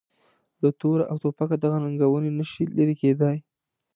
[0.61, 3.37] له توره او توپکه دغه ننګونې نه شي لرې کېدای.